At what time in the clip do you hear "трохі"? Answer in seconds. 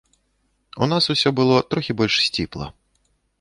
1.75-1.97